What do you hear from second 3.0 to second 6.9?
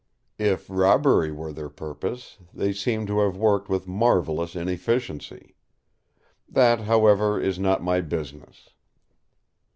to have worked with marvellous inefficiency. That,